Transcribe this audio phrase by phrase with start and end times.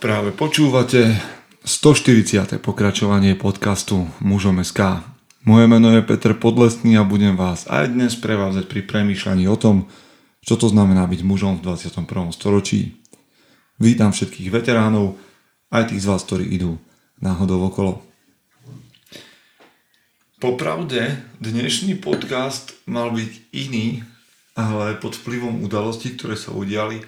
[0.00, 1.12] Práve počúvate
[1.60, 2.56] 140.
[2.64, 4.56] pokračovanie podcastu Mužom.
[5.44, 9.92] Moje meno je Peter Podlesný a budem vás aj dnes prevázať pri premýšľaní o tom,
[10.40, 12.32] čo to znamená byť mužom v 21.
[12.32, 12.96] storočí.
[13.76, 15.20] Vítam všetkých veteránov,
[15.68, 16.80] aj tých z vás, ktorí idú
[17.20, 18.00] náhodou okolo.
[20.40, 24.00] Popravde, dnešný podcast mal byť iný,
[24.56, 27.04] ale pod vplyvom udalostí, ktoré sa udiali,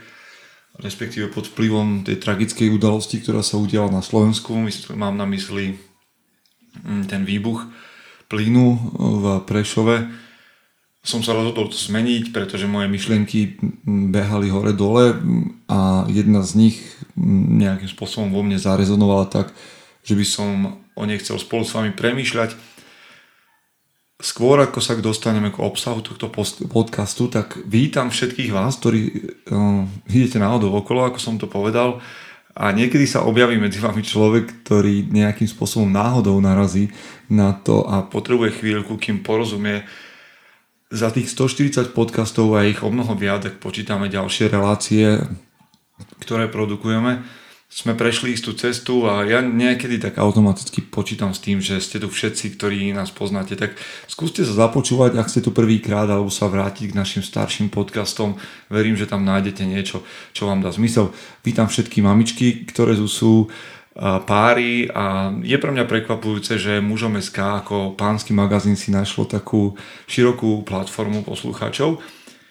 [0.81, 4.57] respektíve pod vplyvom tej tragickej udalosti, ktorá sa udiala na Slovensku.
[4.97, 5.77] Mám na mysli
[6.81, 7.69] mm, ten výbuch
[8.33, 10.09] plynu v Prešove.
[11.03, 13.59] Som sa rozhodol to zmeniť, pretože moje myšlienky
[14.15, 15.19] behali hore-dole
[15.67, 16.77] a jedna z nich
[17.59, 19.51] nejakým spôsobom vo mne zarezonovala tak,
[20.07, 22.72] že by som o nej chcel spolu s vami premýšľať
[24.23, 26.31] Skôr ako sa dostaneme k obsahu tohto
[26.71, 29.03] podcastu, tak vítam všetkých vás, ktorí
[29.51, 31.99] uh, idete náhodou okolo, ako som to povedal.
[32.55, 36.95] A niekedy sa objaví medzi vami človek, ktorý nejakým spôsobom náhodou narazí
[37.27, 39.83] na to a potrebuje chvíľku, kým porozumie.
[40.87, 45.19] Za tých 140 podcastov a ich o mnoho viac, ak počítame ďalšie relácie,
[46.23, 47.27] ktoré produkujeme,
[47.73, 52.13] sme prešli istú cestu a ja niekedy tak automaticky počítam s tým, že ste tu
[52.13, 56.93] všetci, ktorí nás poznáte, tak skúste sa započúvať, ak ste tu prvýkrát, alebo sa vrátiť
[56.93, 58.37] k našim starším podcastom.
[58.69, 60.05] Verím, že tam nájdete niečo,
[60.37, 61.17] čo vám dá zmysel.
[61.41, 63.49] Vítam všetky mamičky, ktoré tu sú
[64.29, 69.81] páry a je pre mňa prekvapujúce, že mužom SK ako pánsky magazín si našlo takú
[70.13, 72.05] širokú platformu poslucháčov.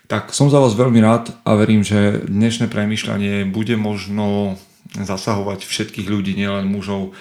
[0.09, 4.57] Tak som za vás veľmi rád a verím, že dnešné premýšľanie bude možno
[4.95, 7.15] zasahovať všetkých ľudí, nielen mužov,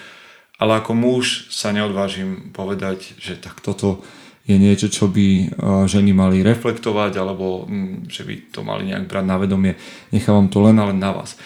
[0.61, 4.03] ale ako muž sa neodvážim povedať, že tak toto
[4.45, 5.45] je niečo, čo by e,
[5.87, 9.73] ženy mali reflektovať alebo mm, že by to mali nejak brať na vedomie.
[10.09, 11.37] Nechávam to len a len na vás.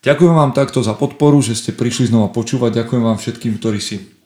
[0.00, 2.82] Ďakujem vám takto za podporu, že ste prišli znova počúvať.
[2.82, 4.18] Ďakujem vám všetkým, ktorí si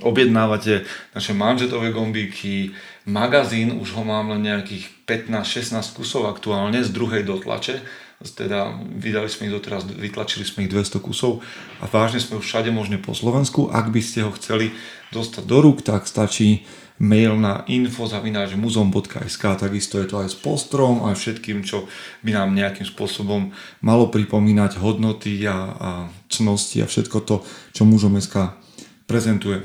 [0.00, 0.84] objednávate
[1.16, 2.76] naše manžetové gombíky,
[3.08, 7.80] magazín, už ho mám len nejakých 15-16 kusov aktuálne z druhej dotlače
[8.24, 11.44] teda vydali sme ich doteraz, vytlačili sme ich 200 kusov
[11.80, 13.68] a vážne sme už všade možne po Slovensku.
[13.68, 14.72] Ak by ste ho chceli
[15.12, 16.64] dostať do rúk, tak stačí
[16.96, 21.84] mail na info.muzom.sk takisto je to aj s postrom aj všetkým, čo
[22.24, 23.52] by nám nejakým spôsobom
[23.84, 25.90] malo pripomínať hodnoty a, a
[26.32, 27.44] cnosti a všetko to,
[27.76, 28.56] čo mužom.sk
[29.04, 29.60] prezentuje.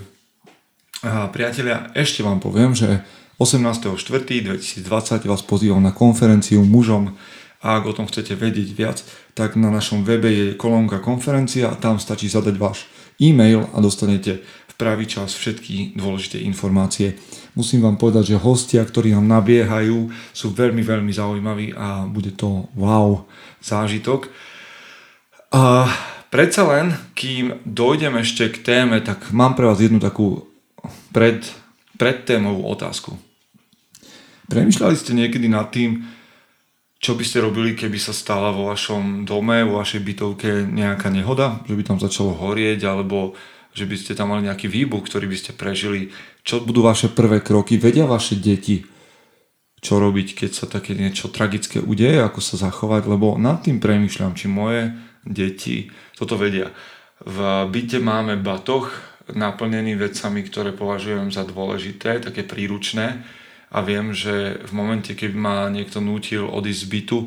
[1.07, 3.01] A priatelia, ešte vám poviem, že
[3.41, 4.85] 18.4.2020
[5.25, 7.17] vás pozývam na konferenciu mužom
[7.61, 8.97] a ak o tom chcete vedieť viac,
[9.37, 12.89] tak na našom webe je kolónka konferencia a tam stačí zadať váš
[13.21, 17.21] e-mail a dostanete v pravý čas všetky dôležité informácie.
[17.53, 22.65] Musím vám povedať, že hostia, ktorí nám nabiehajú, sú veľmi, veľmi zaujímaví a bude to
[22.73, 23.29] wow
[23.61, 24.25] zážitok.
[25.53, 25.85] A
[26.33, 30.49] predsa len, kým dojdem ešte k téme, tak mám pre vás jednu takú
[31.13, 31.43] pred,
[31.99, 33.19] predtémovú otázku.
[34.49, 36.07] Premýšľali ste niekedy nad tým,
[37.01, 41.65] čo by ste robili, keby sa stala vo vašom dome, vo vašej bytovke nejaká nehoda,
[41.65, 43.33] že by tam začalo horieť, alebo
[43.73, 46.13] že by ste tam mali nejaký výbuch, ktorý by ste prežili.
[46.45, 47.81] Čo budú vaše prvé kroky?
[47.81, 48.85] Vedia vaše deti,
[49.81, 54.37] čo robiť, keď sa také niečo tragické udeje, ako sa zachovať, lebo nad tým premyšľam,
[54.37, 54.93] či moje
[55.25, 56.69] deti toto vedia.
[57.25, 58.93] V byte máme batoh
[59.33, 63.25] naplnený vecami, ktoré považujem za dôležité, také príručné,
[63.71, 67.19] a viem, že v momente, keď ma niekto nútil odísť z bytu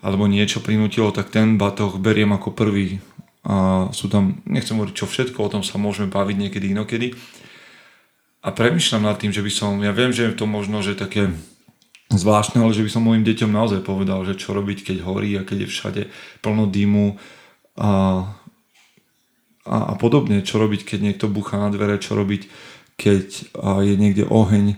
[0.00, 3.00] alebo niečo prinútilo, tak ten batoh beriem ako prvý.
[3.44, 7.12] A sú tam, nechcem hovoriť čo všetko, o tom sa môžeme baviť niekedy inokedy.
[8.44, 11.32] A premyšľam nad tým, že by som, ja viem, že je to možno, že také
[12.12, 15.44] zvláštne, ale že by som mojim deťom naozaj povedal, že čo robiť, keď horí a
[15.44, 16.02] keď je všade
[16.44, 17.16] plno dymu
[17.80, 17.90] a,
[19.64, 22.48] a, a podobne, čo robiť, keď niekto bucha na dvere, čo robiť,
[23.00, 23.26] keď
[23.84, 24.76] je niekde oheň,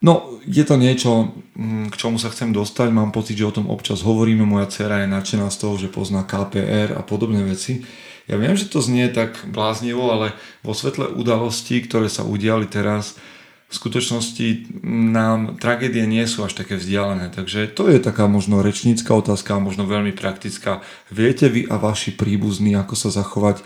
[0.00, 2.88] No, je to niečo, mm, k čomu sa chcem dostať.
[2.88, 4.48] Mám pocit, že o tom občas hovoríme.
[4.48, 7.84] Moja dcera je nadšená z toho, že pozná KPR a podobné veci.
[8.24, 10.32] Ja viem, že to znie tak bláznivo, ale
[10.64, 13.20] vo svetle udalostí, ktoré sa udiali teraz,
[13.70, 14.82] v skutočnosti
[15.14, 17.30] nám tragédie nie sú až také vzdialené.
[17.30, 20.82] Takže to je taká možno rečnícka otázka, možno veľmi praktická.
[21.06, 23.62] Viete vy a vaši príbuzní, ako sa zachovať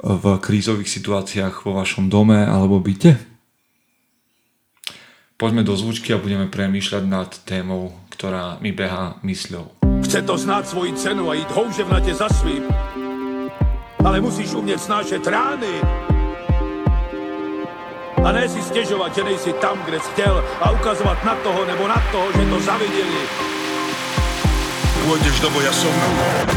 [0.00, 3.35] v krízových situáciách vo vašom dome alebo byte?
[5.36, 9.68] Poďme do zvučky a budeme premýšľať nad témou, ktorá mi behá mysľou.
[10.00, 12.64] Chce to znáť svoji cenu a ísť houževnate za svým.
[14.00, 15.76] Ale musíš umieť snášať rány.
[18.16, 21.84] A ne si stiežovať, že nejsi tam, kde si chcel a ukazovať na toho nebo
[21.84, 23.22] na toho, že to zavideli.
[25.04, 25.92] Pôjdeš do boja som.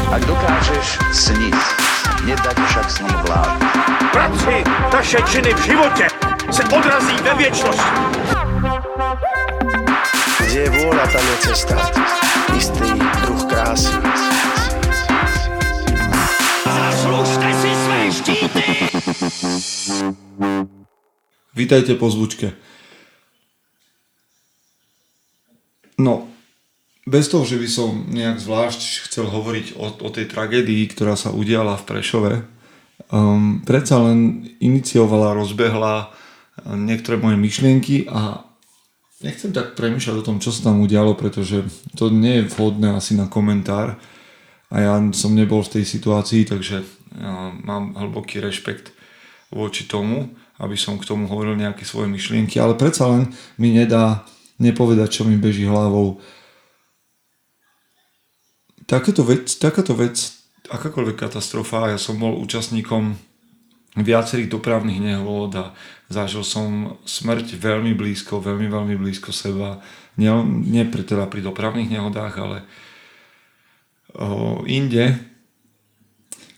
[0.08, 1.58] Ak dokážeš sniť,
[2.24, 3.60] nedať však s ním vlád.
[4.08, 6.06] Práci taše činy v životě
[6.48, 8.39] se odrazí ve věčnosti.
[11.10, 11.74] Je cesta.
[12.54, 12.94] Istý
[13.26, 13.90] druh krásy.
[17.50, 17.70] Si
[18.14, 18.62] štíty!
[21.50, 22.54] Vítajte po zvučke.
[25.98, 26.30] No,
[27.02, 31.34] bez toho, že by som nejak zvlášť chcel hovoriť o, o tej tragédii, ktorá sa
[31.34, 32.32] udiala v Prešove,
[33.10, 38.49] um, predsa len iniciovala, rozbehla uh, niektoré moje myšlienky a
[39.20, 41.64] nechcem tak premýšľať o tom, čo sa tam udialo, pretože
[41.96, 44.00] to nie je vhodné asi na komentár
[44.72, 48.96] a ja som nebol v tej situácii, takže uh, mám hlboký rešpekt
[49.52, 50.32] voči tomu,
[50.62, 53.28] aby som k tomu hovoril nejaké svoje myšlienky, ale predsa len
[53.60, 54.24] mi nedá
[54.60, 56.20] nepovedať, čo mi beží hlavou.
[58.84, 60.16] Takéto vec, takáto vec,
[60.70, 63.16] akákoľvek katastrofa, ja som bol účastníkom
[63.98, 65.74] viacerých dopravných nehôd a
[66.06, 69.82] zažil som smrť veľmi blízko, veľmi, veľmi blízko seba.
[70.14, 72.58] Nie, nie pri, teda pri dopravných nehodách, ale
[74.14, 75.18] o, inde.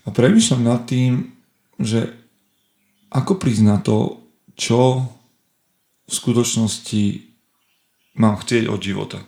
[0.05, 1.33] A premýšľam nad tým,
[1.81, 2.13] že
[3.09, 4.21] ako prísť na to,
[4.53, 5.05] čo
[6.05, 7.33] v skutočnosti
[8.17, 9.19] mám chcieť od života.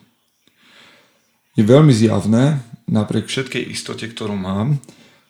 [1.56, 4.78] Je veľmi zjavné, napriek všetkej istote, ktorú mám,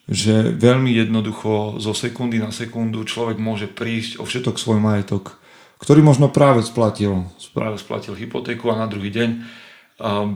[0.06, 5.34] že veľmi jednoducho zo sekundy na sekundu človek môže prísť o všetok svoj majetok,
[5.82, 9.30] ktorý možno práve splatil, práve splatil hypotéku a na druhý deň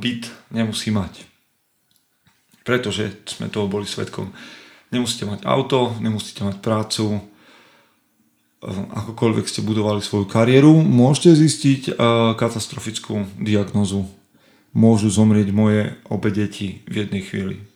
[0.02, 1.22] byt nemusí mať.
[2.66, 4.34] Pretože sme toho boli svetkom.
[4.90, 7.22] Nemusíte mať auto, nemusíte mať prácu,
[8.90, 11.94] akokoľvek ste budovali svoju kariéru, môžete zistiť
[12.36, 14.04] katastrofickú diagnozu.
[14.76, 17.69] Môžu zomrieť moje obe deti v jednej chvíli.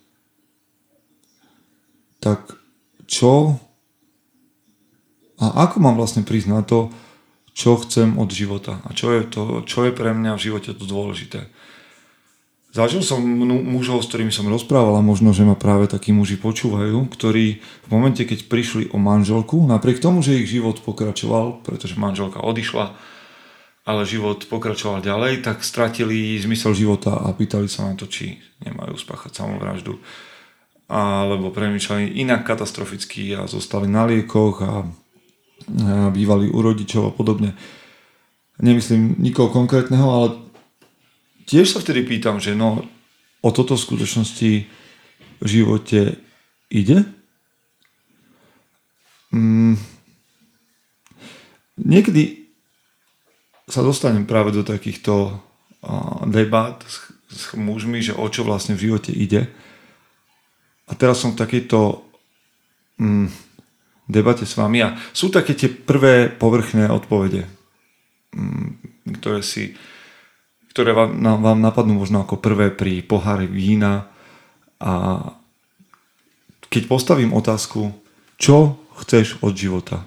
[2.25, 2.57] Tak
[3.05, 3.61] čo?
[5.37, 6.89] A ako mám vlastne prísť na to,
[7.53, 8.81] čo chcem od života?
[8.89, 11.45] A čo je, to, čo je pre mňa v živote to dôležité.
[12.75, 17.07] Zažil som mužov, s ktorými som rozprával a možno, že ma práve takí muži počúvajú,
[17.07, 22.43] ktorí v momente, keď prišli o manželku, napriek tomu, že ich život pokračoval, pretože manželka
[22.43, 22.91] odišla,
[23.87, 28.99] ale život pokračoval ďalej, tak stratili zmysel života a pýtali sa na to, či nemajú
[28.99, 29.95] spáchať samovraždu
[30.85, 34.85] alebo premýšľali inak katastroficky a zostali na liekoch a
[36.13, 37.57] bývali u rodičov a podobne.
[38.61, 40.27] Nemyslím nikoho konkrétneho, ale
[41.49, 42.85] tiež sa vtedy pýtam, že no,
[43.41, 44.51] o toto v skutočnosti
[45.41, 46.21] v živote
[46.69, 47.03] ide?
[49.33, 49.75] Mm,
[51.81, 52.45] niekedy
[53.65, 58.89] sa dostanem práve do takýchto uh, debát s, s mužmi, že o čo vlastne v
[58.89, 59.49] živote ide.
[60.85, 62.05] A teraz som v takejto
[63.01, 63.27] mm,
[64.05, 67.49] debate s vami a sú také tie prvé povrchné odpovede,
[68.33, 68.67] mm,
[69.21, 69.73] ktoré si
[70.75, 74.11] ktoré vám, vám napadnú možno ako prvé pri pohári vína
[74.83, 75.23] a
[76.67, 77.95] keď postavím otázku,
[78.35, 80.03] čo chceš od života?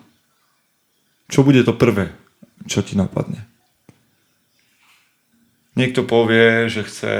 [1.32, 2.12] Čo bude to prvé,
[2.68, 3.48] čo ti napadne?
[5.72, 7.12] Niekto povie, že chce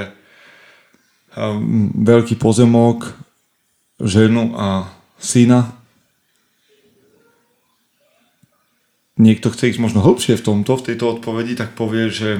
[1.33, 3.17] um, veľký pozemok,
[3.99, 4.87] ženu a
[5.19, 5.75] syna.
[9.19, 12.39] Niekto chce ísť možno hlbšie v tomto, v tejto odpovedi, tak povie, že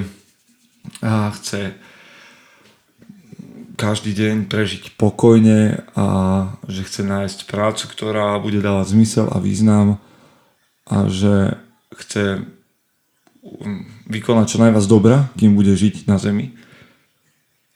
[1.03, 1.75] chce
[3.75, 6.07] každý deň prežiť pokojne a
[6.67, 9.99] že chce nájsť prácu, ktorá bude dávať zmysel a význam
[10.87, 11.59] a že
[11.95, 12.47] chce
[14.07, 16.55] vykonať čo najviac dobra, kým bude žiť na zemi.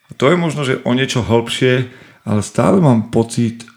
[0.08, 1.91] A to je možno, že o niečo hĺbšie,
[2.24, 3.67] ale stále mám pocit,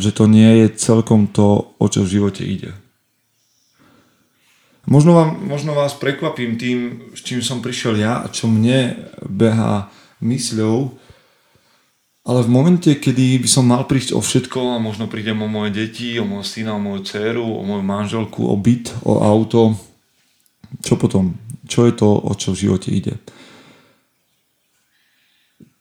[0.00, 2.72] že to nie je celkom to, o čo v živote ide.
[4.88, 6.78] Možno, vám, možno vás prekvapím tým,
[7.14, 9.92] s čím som prišiel ja a čo mne beha
[10.24, 10.96] mysľou,
[12.20, 15.72] ale v momente, kedy by som mal prísť o všetko a možno prídem o moje
[15.72, 19.76] deti, o môjho syna, o moju dceru, o moju manželku, o byt, o auto,
[20.84, 21.34] čo potom?
[21.66, 23.18] Čo je to, o čo v živote ide?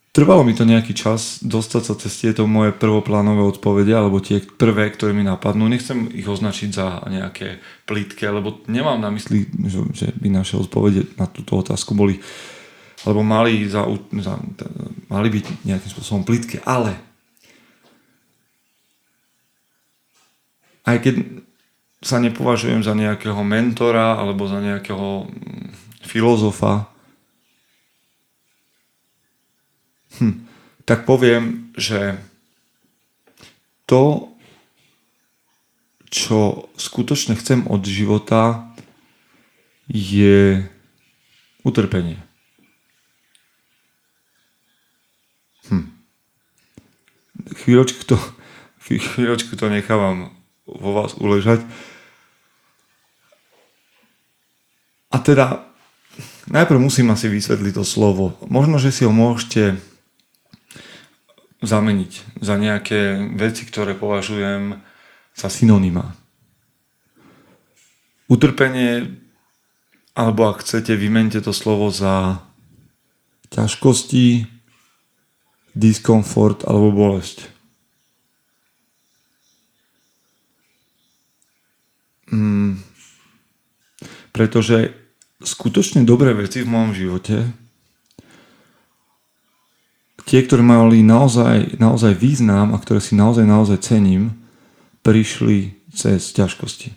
[0.09, 4.89] Trvalo mi to nejaký čas dostať sa cez tieto moje prvoplánové odpovede, alebo tie prvé,
[4.89, 5.69] ktoré mi napadnú.
[5.69, 9.45] Nechcem ich označiť za nejaké plítke, lebo nemám na mysli,
[9.93, 12.17] že, by naše odpovede na túto otázku boli
[13.07, 13.87] alebo mali, za,
[14.19, 14.35] za,
[15.07, 16.99] mali byť nejakým spôsobom plítke, ale
[20.83, 21.15] aj keď
[21.99, 26.87] sa nepovažujem za nejakého mentora alebo za nejakého mm, filozofa,
[30.19, 30.45] hm,
[30.85, 32.19] tak poviem, že
[33.89, 34.29] to,
[36.09, 38.69] čo skutočne chcem od života,
[39.89, 40.61] je
[41.65, 42.21] utrpenie.
[45.69, 45.89] Hm.
[47.65, 48.17] Chvíľočku to,
[48.85, 50.33] chvíľočku to nechávam
[50.69, 51.65] vo vás uležať.
[55.09, 55.65] A teda
[56.53, 58.37] najprv musím asi vysvetliť to slovo.
[58.45, 59.81] Možno, že si ho môžete
[61.59, 64.79] zameniť za nejaké veci, ktoré považujem
[65.35, 66.15] za synonyma.
[68.29, 69.19] Utrpenie,
[70.13, 72.43] alebo ak chcete, vymente to slovo za
[73.49, 74.45] ťažkosti,
[75.73, 77.49] diskomfort alebo bolesť.
[82.29, 82.77] Mm,
[84.29, 84.93] pretože
[85.41, 87.49] skutočne dobré veci v mojom živote,
[90.29, 94.37] tie, ktoré mali naozaj, naozaj význam a ktoré si naozaj, naozaj cením,
[95.01, 96.93] prišli cez ťažkosti.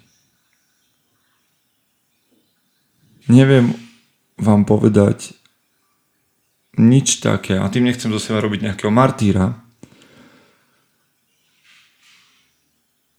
[3.33, 3.73] Neviem
[4.37, 5.33] vám povedať
[6.77, 9.57] nič také, a tým nechcem zo seba robiť nejakého martýra,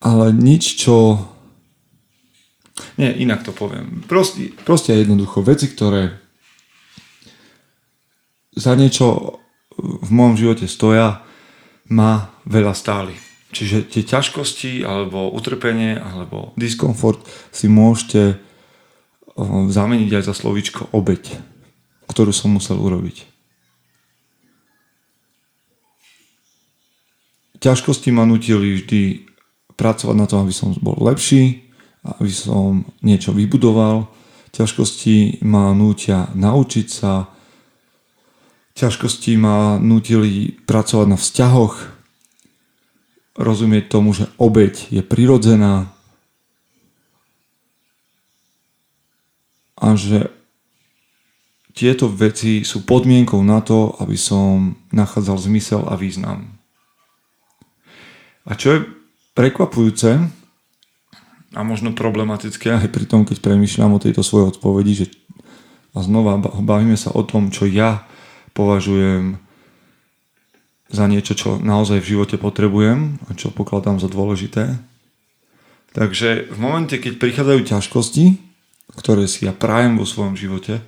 [0.03, 1.17] ale nič, čo
[3.01, 4.05] nie, inak to poviem.
[4.05, 5.41] Proste, proste jednoducho.
[5.41, 6.21] Veci, ktoré
[8.53, 9.39] za niečo
[9.79, 11.21] v mojom živote stoja,
[11.89, 13.15] ma veľa stáli.
[13.53, 17.21] Čiže tie ťažkosti, alebo utrpenie, alebo diskomfort
[17.53, 18.41] si môžete
[19.69, 21.37] zameniť aj za slovičko obeď,
[22.09, 23.29] ktorú som musel urobiť.
[27.63, 29.01] Ťažkosti ma nutili vždy
[29.79, 31.63] pracovať na tom, aby som bol lepší,
[32.03, 34.11] aby som niečo vybudoval.
[34.51, 37.32] Ťažkosti ma nútia naučiť sa.
[38.73, 41.75] Ťažkosti ma nutili pracovať na vzťahoch.
[43.37, 45.93] Rozumieť tomu, že obeď je prirodzená.
[49.77, 50.29] A že
[51.73, 56.57] tieto veci sú podmienkou na to, aby som nachádzal zmysel a význam.
[58.45, 58.79] A čo je
[59.33, 60.29] prekvapujúce,
[61.53, 65.07] a možno problematické aj pri tom, keď premyšľam o tejto svojej odpovedi, že
[65.93, 68.09] a znova bavíme sa o tom, čo ja
[68.53, 69.41] považujem
[70.93, 74.77] za niečo, čo naozaj v živote potrebujem a čo pokladám za dôležité.
[75.93, 78.25] Takže v momente, keď prichádzajú ťažkosti,
[78.97, 80.81] ktoré si ja prajem vo svojom živote,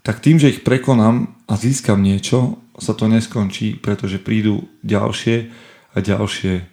[0.00, 5.52] tak tým, že ich prekonám a získam niečo, sa to neskončí, pretože prídu ďalšie
[5.92, 6.64] a ďalšie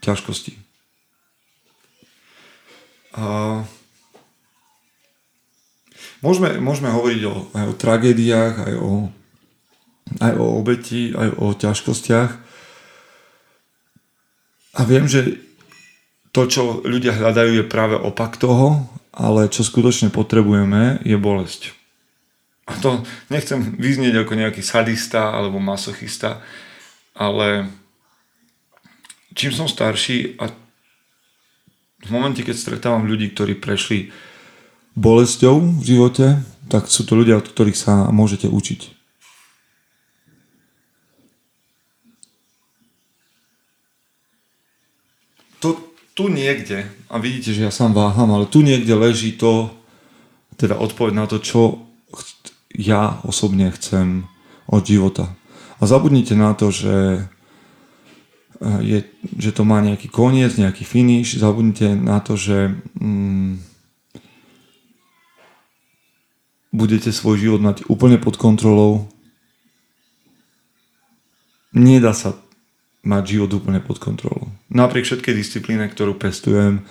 [0.00, 0.56] ťažkosti.
[3.20, 3.24] A
[6.24, 8.92] môžeme, môžeme hovoriť o, aj o tragédiách, aj o,
[10.20, 12.30] aj o obeti, aj o ťažkostiach.
[14.78, 15.40] A viem, že
[16.30, 21.74] to, čo ľudia hľadajú, je práve opak toho, ale čo skutočne potrebujeme, je bolesť.
[22.70, 23.02] A to
[23.34, 26.38] nechcem vyznieť ako nejaký sadista alebo masochista,
[27.18, 27.66] ale
[29.34, 30.54] čím som starší a
[32.00, 34.08] v momente, keď stretávam ľudí, ktorí prešli
[35.00, 36.26] bolesťou v živote,
[36.68, 38.80] tak sú to ľudia, od ktorých sa môžete učiť.
[45.64, 45.76] To,
[46.12, 49.72] tu niekde, a vidíte, že ja sám váham, ale tu niekde leží to,
[50.60, 51.88] teda odpoveď na to, čo
[52.76, 54.28] ja osobne chcem
[54.68, 55.32] od života.
[55.80, 57.24] A zabudnite na to, že
[58.60, 59.00] je,
[59.40, 61.40] že to má nejaký koniec, nejaký finish.
[61.40, 63.69] Zabudnite na to, že mm,
[66.70, 69.06] budete svoj život mať úplne pod kontrolou.
[71.70, 72.34] Nedá sa
[73.06, 74.50] mať život úplne pod kontrolou.
[74.70, 76.84] Napriek všetkej disciplíne, ktorú pestujem,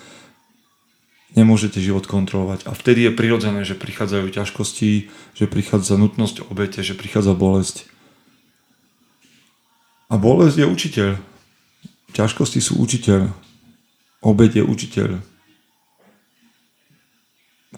[1.38, 2.66] nemôžete život kontrolovať.
[2.66, 4.90] A vtedy je prirodzené, že prichádzajú ťažkosti,
[5.36, 7.86] že prichádza nutnosť obete, že prichádza bolesť.
[10.10, 11.10] A bolesť je učiteľ.
[12.10, 13.30] Ťažkosti sú učiteľ.
[14.26, 15.22] Obed je učiteľ.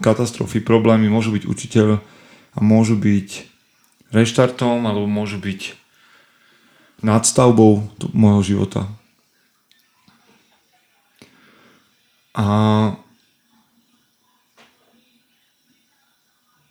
[0.00, 2.00] Katastrofy, problémy môžu byť učiteľ
[2.56, 3.28] a môžu byť
[4.12, 5.76] reštartom alebo môžu byť
[7.04, 7.84] nadstavbou
[8.16, 8.88] môjho života.
[12.32, 12.48] A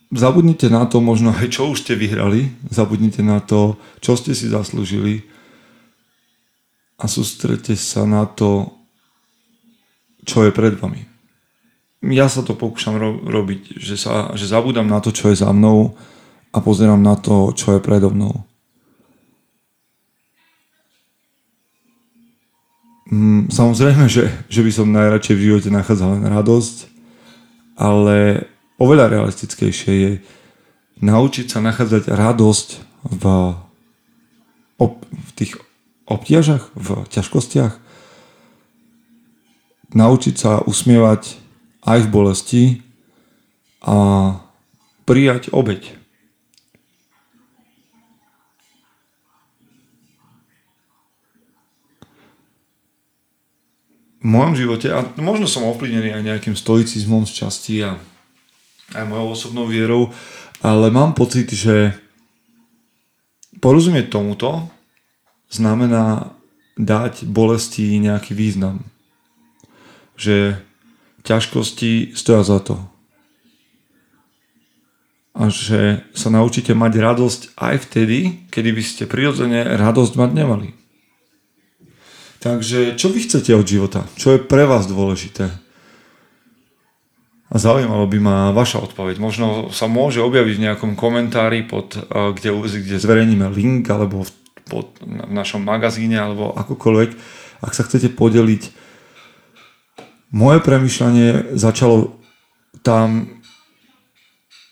[0.10, 4.50] zabudnite na to možno aj čo už ste vyhrali, zabudnite na to, čo ste si
[4.50, 5.30] zaslúžili
[6.98, 8.74] a sústrete sa na to,
[10.26, 11.11] čo je pred vami.
[12.02, 15.54] Ja sa to pokúšam ro- robiť, že, sa, že zabudám na to, čo je za
[15.54, 15.94] mnou
[16.50, 18.42] a pozerám na to, čo je predo mnou.
[23.12, 26.76] Mm, samozrejme, že, že by som najradšej v živote nachádzal len radosť,
[27.76, 28.48] ale
[28.80, 30.12] oveľa realistickejšie je
[31.04, 32.68] naučiť sa nachádzať radosť
[33.04, 33.24] v,
[34.80, 35.60] ob, v tých
[36.08, 37.74] obtiažach, v ťažkostiach,
[39.92, 41.41] naučiť sa usmievať
[41.86, 42.64] aj v bolesti
[43.82, 44.38] a
[45.06, 46.02] prijať obeď.
[54.22, 57.98] v mojom živote, a možno som ovplyvnený aj nejakým stoicizmom z časti a
[58.94, 60.14] aj mojou osobnou vierou,
[60.62, 61.98] ale mám pocit, že
[63.58, 64.70] porozumieť tomuto
[65.50, 66.38] znamená
[66.78, 68.86] dať bolesti nejaký význam.
[70.22, 70.62] Že
[71.22, 72.76] ťažkosti stoja za to.
[75.32, 80.70] A že sa naučíte mať radosť aj vtedy, kedy by ste prirodzene radosť mať nemali.
[82.42, 84.04] Takže čo vy chcete od života?
[84.18, 85.54] Čo je pre vás dôležité?
[87.52, 89.20] A zaujímalo by ma vaša odpoveď.
[89.22, 94.32] Možno sa môže objaviť v nejakom komentári, pod, kde, kde zverejníme link, alebo v,
[94.68, 97.10] pod, v našom magazíne, alebo akokoľvek.
[97.62, 98.81] Ak sa chcete podeliť,
[100.32, 102.16] moje premyšľanie začalo
[102.82, 103.28] tam,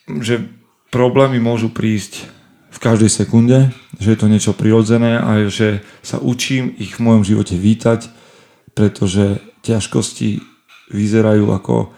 [0.08, 0.42] že
[0.90, 2.26] problémy môžu prísť
[2.70, 7.22] v každej sekunde, že je to niečo prirodzené a že sa učím ich v mojom
[7.22, 8.08] živote vítať,
[8.74, 10.40] pretože ťažkosti
[10.90, 11.92] vyzerajú ako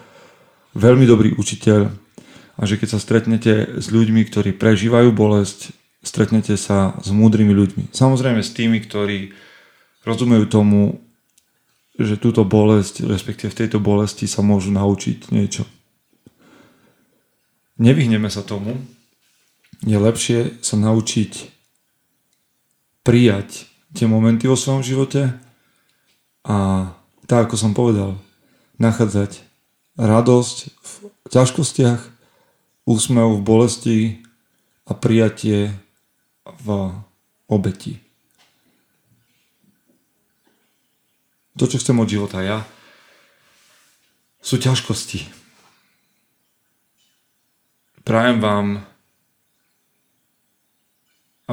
[0.77, 1.89] veľmi dobrý učiteľ
[2.53, 5.73] a že keď sa stretnete s ľuďmi, ktorí prežívajú bolesť,
[6.05, 7.83] stretnete sa s múdrymi ľuďmi.
[7.95, 9.33] Samozrejme s tými, ktorí
[10.03, 11.01] rozumejú tomu,
[11.97, 15.69] že túto bolesť, respektíve v tejto bolesti sa môžu naučiť niečo.
[17.77, 18.77] Nevyhneme sa tomu,
[19.83, 21.53] je lepšie sa naučiť
[23.03, 25.35] prijať tie momenty vo svojom živote
[26.47, 26.57] a
[27.27, 28.17] tak, ako som povedal,
[28.81, 29.43] nachádzať
[29.95, 30.91] radosť v
[31.29, 32.01] ťažkostiach,
[32.83, 33.97] úsmev v bolesti
[34.83, 35.71] a prijatie
[36.43, 36.67] v
[37.47, 38.02] obeti.
[41.57, 42.65] To, čo chcem od života ja,
[44.41, 45.29] sú ťažkosti.
[48.03, 48.83] Prajem vám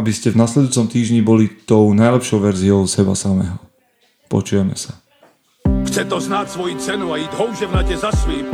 [0.00, 3.58] aby ste v nasledujúcom týždni boli tou najlepšou verziou seba samého.
[4.30, 4.94] Počujeme sa.
[5.90, 8.46] Chce to znát svoji cenu a jít houževnatě za svým.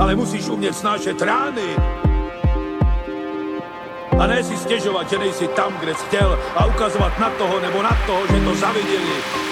[0.00, 1.68] Ale musíš umět snášet rány.
[4.18, 7.82] A ne si stěžovat, že nejsi tam, kde jsi chtěl a ukazovat na toho nebo
[7.82, 9.51] na toho, že to zaviděli.